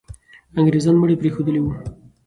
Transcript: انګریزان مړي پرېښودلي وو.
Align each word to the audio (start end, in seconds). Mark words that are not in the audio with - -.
انګریزان 0.59 0.95
مړي 0.97 1.15
پرېښودلي 1.21 1.61
وو. 1.61 1.73